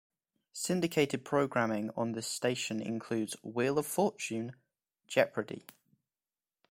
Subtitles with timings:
[0.53, 4.55] Syndicated programming on this station includes "Wheel of Fortune",
[5.05, 5.67] "Jeopardy!